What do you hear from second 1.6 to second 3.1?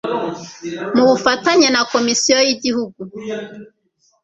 na komisiyo y igihugu